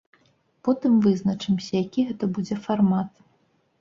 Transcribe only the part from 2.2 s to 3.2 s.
будзе фармат.